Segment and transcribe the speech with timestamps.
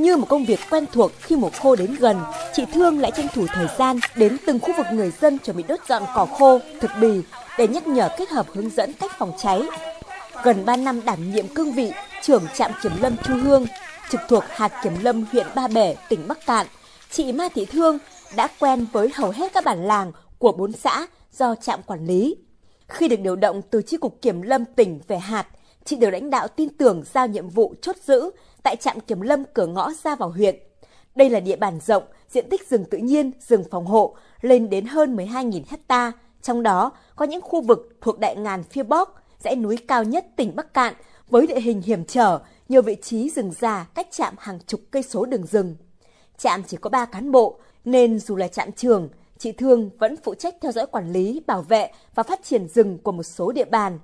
[0.00, 2.20] Như một công việc quen thuộc khi mùa khô đến gần,
[2.54, 5.62] chị Thương lại tranh thủ thời gian đến từng khu vực người dân chuẩn bị
[5.68, 7.22] đốt dọn cỏ khô, thực bì
[7.58, 9.62] để nhắc nhở kết hợp hướng dẫn cách phòng cháy.
[10.42, 11.92] Gần 3 năm đảm nhiệm cương vị
[12.22, 13.66] trưởng trạm kiểm lâm Chu Hương,
[14.10, 16.66] trực thuộc hạt kiểm lâm huyện Ba Bể, tỉnh Bắc Cạn,
[17.10, 17.98] chị Ma Thị Thương
[18.36, 22.36] đã quen với hầu hết các bản làng của bốn xã do trạm quản lý.
[22.88, 25.46] Khi được điều động từ chi cục kiểm lâm tỉnh về hạt,
[25.90, 28.30] chị được lãnh đạo tin tưởng giao nhiệm vụ chốt giữ
[28.62, 30.56] tại trạm kiểm lâm cửa ngõ ra vào huyện.
[31.14, 34.86] Đây là địa bàn rộng, diện tích rừng tự nhiên, rừng phòng hộ lên đến
[34.86, 36.12] hơn 12.000 hecta,
[36.42, 39.08] trong đó có những khu vực thuộc đại ngàn phía Bắc,
[39.38, 40.94] dãy núi cao nhất tỉnh Bắc Cạn
[41.28, 45.02] với địa hình hiểm trở, nhiều vị trí rừng già cách trạm hàng chục cây
[45.02, 45.76] số đường rừng.
[46.38, 50.34] Trạm chỉ có 3 cán bộ, nên dù là trạm trường, chị Thương vẫn phụ
[50.34, 53.64] trách theo dõi quản lý, bảo vệ và phát triển rừng của một số địa
[53.64, 53.98] bàn.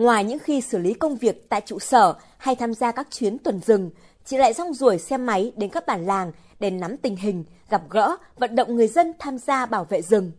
[0.00, 3.38] Ngoài những khi xử lý công việc tại trụ sở hay tham gia các chuyến
[3.38, 3.90] tuần rừng,
[4.24, 7.82] chị lại rong ruổi xe máy đến các bản làng để nắm tình hình, gặp
[7.90, 10.32] gỡ, vận động người dân tham gia bảo vệ rừng.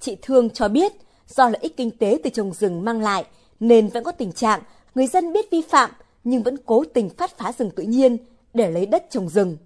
[0.00, 0.92] Chị Thương cho biết,
[1.28, 3.24] do lợi ích kinh tế từ trồng rừng mang lại,
[3.60, 4.60] nên vẫn có tình trạng
[4.94, 5.90] người dân biết vi phạm
[6.24, 8.16] nhưng vẫn cố tình phát phá rừng tự nhiên
[8.54, 9.56] để lấy đất trồng rừng.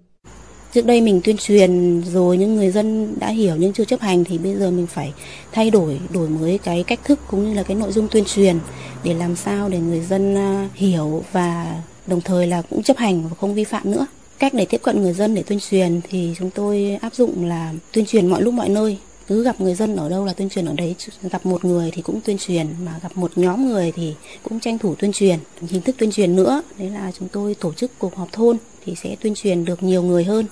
[0.73, 4.23] Trước đây mình tuyên truyền rồi nhưng người dân đã hiểu nhưng chưa chấp hành
[4.23, 5.13] thì bây giờ mình phải
[5.51, 8.59] thay đổi, đổi mới cái cách thức cũng như là cái nội dung tuyên truyền
[9.03, 13.23] để làm sao để người dân à, hiểu và đồng thời là cũng chấp hành
[13.23, 14.05] và không vi phạm nữa.
[14.39, 17.73] Cách để tiếp cận người dân để tuyên truyền thì chúng tôi áp dụng là
[17.91, 18.97] tuyên truyền mọi lúc mọi nơi
[19.27, 20.95] cứ gặp người dân ở đâu là tuyên truyền ở đấy.
[21.21, 24.77] Gặp một người thì cũng tuyên truyền mà gặp một nhóm người thì cũng tranh
[24.77, 26.61] thủ tuyên truyền hình thức tuyên truyền nữa.
[26.77, 30.03] Đấy là chúng tôi tổ chức cuộc họp thôn thì sẽ tuyên truyền được nhiều
[30.03, 30.45] người hơn.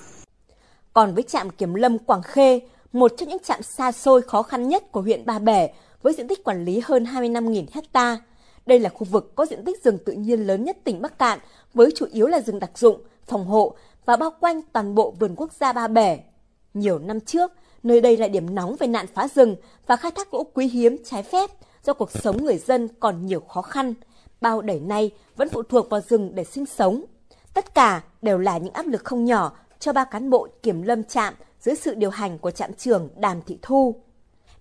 [0.94, 2.60] Còn với trạm kiểm lâm Quảng Khê
[2.94, 5.70] một trong những trạm xa xôi khó khăn nhất của huyện Ba Bể
[6.02, 8.18] với diện tích quản lý hơn 25.000 hecta.
[8.66, 11.40] Đây là khu vực có diện tích rừng tự nhiên lớn nhất tỉnh Bắc Cạn
[11.74, 15.36] với chủ yếu là rừng đặc dụng, phòng hộ và bao quanh toàn bộ vườn
[15.36, 16.20] quốc gia Ba Bể.
[16.74, 17.52] Nhiều năm trước,
[17.86, 19.56] Nơi đây là điểm nóng về nạn phá rừng
[19.88, 21.50] và khai thác gỗ quý hiếm trái phép
[21.84, 23.94] do cuộc sống người dân còn nhiều khó khăn.
[24.42, 27.04] Bao đẩy nay vẫn phụ thuộc vào rừng để sinh sống.
[27.54, 31.04] Tất cả đều là những áp lực không nhỏ cho ba cán bộ kiểm lâm
[31.04, 33.96] trạm dưới sự điều hành của trạm trưởng Đàm Thị Thu.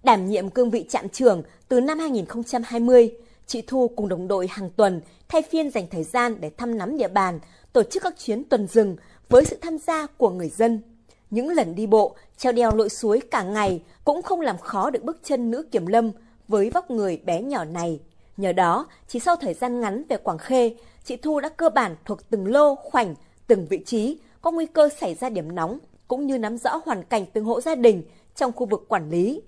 [0.02, 3.10] Đảm nhiệm cương vị trạm trưởng từ năm 2020,
[3.46, 6.96] chị Thu cùng đồng đội hàng tuần thay phiên dành thời gian để thăm nắm
[6.96, 7.40] địa bàn,
[7.72, 8.96] tổ chức các chuyến tuần rừng
[9.28, 10.82] với sự tham gia của người dân.
[11.30, 15.04] Những lần đi bộ, treo đeo lội suối cả ngày cũng không làm khó được
[15.04, 16.10] bước chân nữ kiểm lâm
[16.48, 18.00] với vóc người bé nhỏ này.
[18.36, 21.96] Nhờ đó, chỉ sau thời gian ngắn về Quảng Khê, chị Thu đã cơ bản
[22.04, 23.14] thuộc từng lô, khoảnh,
[23.46, 25.78] từng vị trí có nguy cơ xảy ra điểm nóng,
[26.08, 28.02] cũng như nắm rõ hoàn cảnh từng hộ gia đình
[28.34, 29.42] trong khu vực quản lý.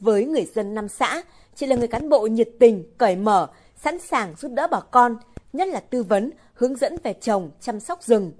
[0.00, 1.22] Với người dân năm xã,
[1.54, 5.16] chị là người cán bộ nhiệt tình, cởi mở, sẵn sàng giúp đỡ bà con,
[5.52, 8.32] nhất là tư vấn, hướng dẫn về trồng, chăm sóc rừng.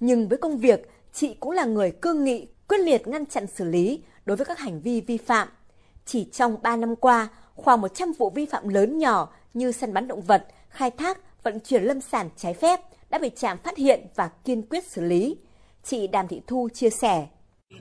[0.00, 3.64] Nhưng với công việc, chị cũng là người cương nghị, quyết liệt ngăn chặn xử
[3.64, 5.48] lý đối với các hành vi vi phạm.
[6.06, 10.08] Chỉ trong 3 năm qua, khoảng 100 vụ vi phạm lớn nhỏ như săn bắn
[10.08, 12.80] động vật, khai thác, vận chuyển lâm sản trái phép
[13.10, 15.36] đã bị trạm phát hiện và kiên quyết xử lý.
[15.84, 17.26] Chị Đàm Thị Thu chia sẻ.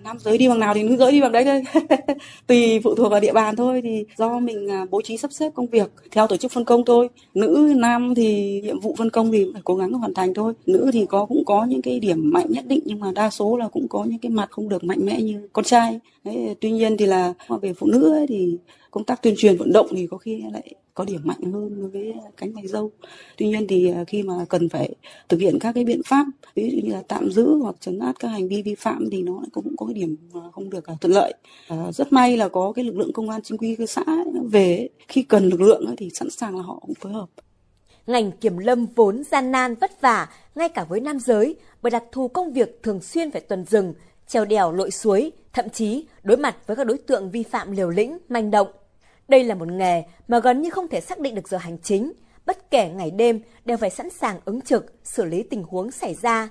[0.04, 1.64] Nam giới đi bằng nào thì nữ giới đi bằng đấy thôi.
[2.48, 5.52] Tùy phụ thuộc vào địa bàn thôi thì do mình à, bố trí sắp xếp
[5.56, 7.09] công việc theo tổ chức phân công thôi.
[7.34, 10.54] Nữ nam thì nhiệm vụ phân công thì phải cố gắng hoàn thành thôi.
[10.66, 13.58] Nữ thì có cũng có những cái điểm mạnh nhất định nhưng mà đa số
[13.58, 16.00] là cũng có những cái mặt không được mạnh mẽ như con trai.
[16.24, 18.58] Đấy, tuy nhiên thì là về phụ nữ ấy thì
[18.94, 21.90] công tác tuyên truyền vận động thì có khi lại có điểm mạnh hơn đối
[21.90, 22.92] với cánh mày dâu.
[23.38, 24.90] Tuy nhiên thì à, khi mà cần phải
[25.30, 28.14] thực hiện các cái biện pháp ví dụ như là tạm giữ hoặc trấn áp
[28.20, 30.18] các hành vi vi phạm thì nó cũng có cái điểm
[30.52, 31.34] không được à, thuận lợi.
[31.68, 34.04] À, rất may là có cái lực lượng công an chính quy cơ xã
[34.52, 37.28] về khi cần lực lượng thì sẵn sàng là họ cũng phối hợp.
[38.08, 42.04] Ngành kiểm lâm vốn gian nan vất vả ngay cả với nam giới bởi đặc
[42.12, 43.94] thù công việc thường xuyên phải tuần rừng,
[44.28, 47.90] trèo đèo lội suối, thậm chí đối mặt với các đối tượng vi phạm liều
[47.90, 48.68] lĩnh, manh động.
[49.28, 52.13] Đây là một nghề mà gần như không thể xác định được giờ hành chính,
[52.45, 56.15] bất kể ngày đêm đều phải sẵn sàng ứng trực, xử lý tình huống xảy
[56.15, 56.50] ra.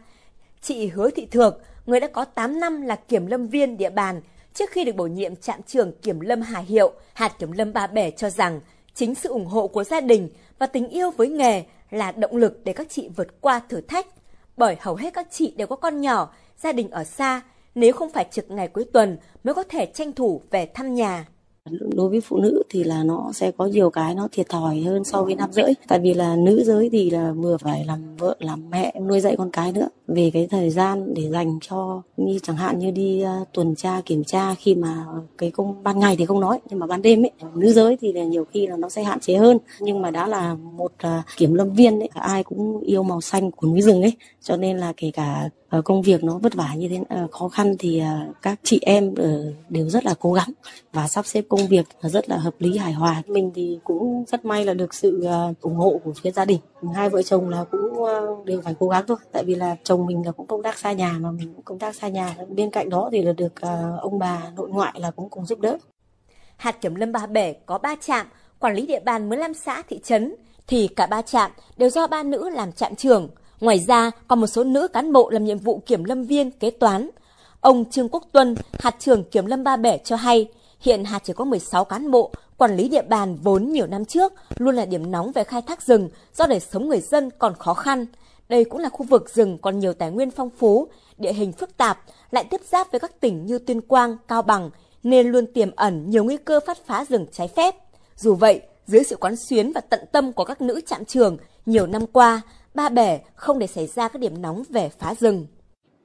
[0.61, 4.23] Chị Hứa Thị Thược, người đã có 8 năm là kiểm lâm viên địa bàn,
[4.55, 7.87] trước khi được bổ nhiệm trạm trưởng kiểm lâm Hà Hiệu, hạt kiểm lâm Ba
[7.87, 8.61] Bể cho rằng
[8.94, 12.61] chính sự ủng hộ của gia đình và tình yêu với nghề là động lực
[12.64, 14.06] để các chị vượt qua thử thách.
[14.56, 17.41] Bởi hầu hết các chị đều có con nhỏ, gia đình ở xa,
[17.75, 21.26] nếu không phải trực ngày cuối tuần mới có thể tranh thủ về thăm nhà
[21.70, 25.05] đối với phụ nữ thì là nó sẽ có nhiều cái nó thiệt thòi hơn
[25.05, 25.75] so với nam giới.
[25.88, 29.37] Tại vì là nữ giới thì là vừa phải làm vợ, làm mẹ, nuôi dạy
[29.38, 33.25] con cái nữa về cái thời gian để dành cho như chẳng hạn như đi
[33.43, 35.05] uh, tuần tra kiểm tra khi mà
[35.38, 38.12] cái công ban ngày thì không nói nhưng mà ban đêm ấy nữ giới thì
[38.12, 39.59] là nhiều khi là nó sẽ hạn chế hơn.
[39.81, 43.50] Nhưng mà đã là một uh, kiểm lâm viên ấy ai cũng yêu màu xanh
[43.50, 46.75] của núi rừng ấy cho nên là kể cả uh, công việc nó vất vả
[46.76, 50.32] như thế uh, khó khăn thì uh, các chị em uh, đều rất là cố
[50.32, 50.53] gắng
[50.93, 53.23] và sắp xếp công việc rất là hợp lý hài hòa.
[53.26, 56.59] Mình thì cũng rất may là được sự uh, ủng hộ của phía gia đình.
[56.94, 59.17] Hai vợ chồng là cũng uh, đều phải cố gắng thôi.
[59.32, 61.78] Tại vì là chồng mình là cũng công tác xa nhà mà mình cũng công
[61.78, 65.10] tác xa nhà bên cạnh đó thì là được uh, ông bà nội ngoại là
[65.10, 65.78] cũng cùng giúp đỡ
[66.56, 68.26] hạt kiểm lâm Ba Bể có ba trạm
[68.58, 70.34] quản lý địa bàn 15 xã thị trấn
[70.66, 73.28] thì cả ba trạm đều do ba nữ làm trạm trưởng
[73.62, 76.70] Ngoài ra, còn một số nữ cán bộ làm nhiệm vụ kiểm lâm viên, kế
[76.70, 77.10] toán.
[77.60, 80.49] Ông Trương Quốc Tuân, hạt trưởng kiểm lâm Ba Bể cho hay,
[80.81, 84.32] hiện hạt chỉ có 16 cán bộ, quản lý địa bàn vốn nhiều năm trước
[84.58, 87.75] luôn là điểm nóng về khai thác rừng do đời sống người dân còn khó
[87.75, 88.06] khăn.
[88.52, 90.88] Đây cũng là khu vực rừng còn nhiều tài nguyên phong phú,
[91.19, 91.99] địa hình phức tạp,
[92.31, 94.70] lại tiếp giáp với các tỉnh như Tuyên Quang, Cao Bằng,
[95.02, 97.75] nên luôn tiềm ẩn nhiều nguy cơ phát phá rừng trái phép.
[98.16, 101.87] Dù vậy, dưới sự quán xuyến và tận tâm của các nữ trạm trường nhiều
[101.87, 102.40] năm qua,
[102.75, 105.46] Ba Bể không để xảy ra các điểm nóng về phá rừng.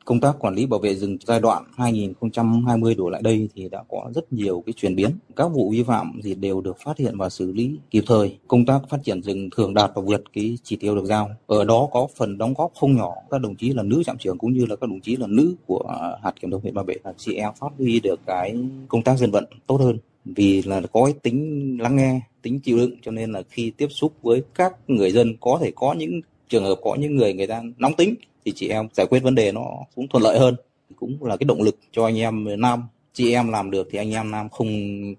[0.07, 3.83] Công tác quản lý bảo vệ rừng giai đoạn 2020 đổ lại đây thì đã
[3.89, 5.11] có rất nhiều cái chuyển biến.
[5.35, 8.37] Các vụ vi phạm thì đều được phát hiện và xử lý kịp thời.
[8.47, 11.29] Công tác phát triển rừng thường đạt và vượt cái chỉ tiêu được giao.
[11.47, 14.37] Ở đó có phần đóng góp không nhỏ các đồng chí là nữ trạm trưởng
[14.37, 15.83] cũng như là các đồng chí là nữ của
[16.23, 18.55] hạt kiểm lâm huyện Ba Bể là chị em phát huy được cái
[18.87, 22.77] công tác dân vận tốt hơn vì là có cái tính lắng nghe, tính chịu
[22.77, 26.21] đựng cho nên là khi tiếp xúc với các người dân có thể có những
[26.49, 28.15] trường hợp, có những người người ta nóng tính
[28.47, 29.65] thì chị em giải quyết vấn đề nó
[29.95, 30.55] cũng thuận lợi hơn.
[30.95, 32.83] Cũng là cái động lực cho anh em nam
[33.13, 34.67] chị em làm được thì anh em nam không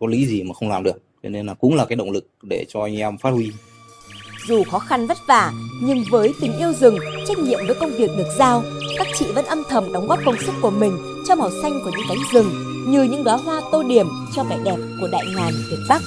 [0.00, 1.02] có lý gì mà không làm được.
[1.22, 3.50] Cho nên là cũng là cái động lực để cho anh em phát huy.
[4.46, 5.52] Dù khó khăn vất vả
[5.82, 6.98] nhưng với tình yêu rừng
[7.28, 8.62] trách nhiệm với công việc được giao
[8.98, 10.92] các chị vẫn âm thầm đóng góp công sức của mình
[11.26, 12.50] cho màu xanh của những cánh rừng
[12.88, 16.02] như những đóa hoa tô điểm cho vẻ đẹp của đại ngàn việt bắc.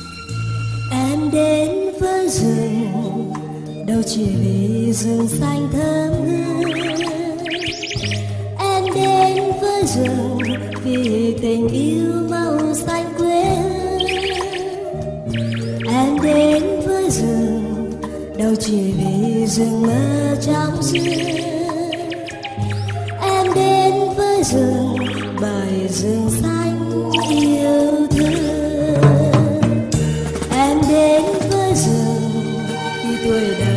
[0.92, 1.70] Em đến
[2.02, 3.34] với rừng
[3.92, 6.64] đâu chỉ vì rừng xanh thơm hương.
[8.60, 10.38] Em đến với rừng
[10.84, 13.94] vì tình yêu màu xanh quê hương
[15.88, 17.92] em đến với rừng
[18.38, 21.82] đâu chỉ vì rừng mơ trong dương
[23.22, 24.96] em đến với rừng
[25.42, 26.92] bởi rừng xanh
[27.30, 29.02] yêu thương.
[30.52, 32.32] Em đến với rừng
[33.02, 33.71] khi tuổi đời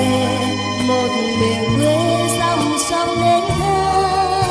[0.00, 0.26] về,
[0.88, 1.08] một
[1.40, 1.96] miền quê
[2.38, 4.42] dòng sông đến thơ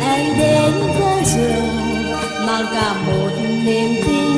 [0.00, 1.68] anh đến với giường
[2.46, 3.30] mang cả một
[3.64, 4.31] niềm tin